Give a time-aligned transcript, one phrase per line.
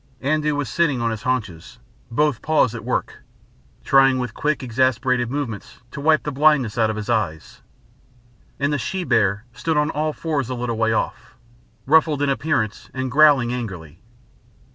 [0.23, 1.77] Andoo was sitting on his haunches,
[2.09, 3.19] both paws at work,
[3.83, 7.61] trying with quick exasperated movements to wipe the blindness out of his eyes,
[8.59, 11.35] and the she bear stood on all fours a little way off,
[11.85, 14.01] ruffled in appearance and growling angrily.